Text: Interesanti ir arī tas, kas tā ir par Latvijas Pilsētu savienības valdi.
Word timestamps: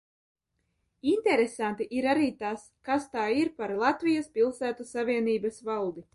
Interesanti 1.11 1.87
ir 1.99 2.07
arī 2.13 2.31
tas, 2.39 2.65
kas 2.89 3.07
tā 3.19 3.29
ir 3.43 3.53
par 3.61 3.77
Latvijas 3.87 4.35
Pilsētu 4.39 4.93
savienības 4.97 5.63
valdi. 5.71 6.09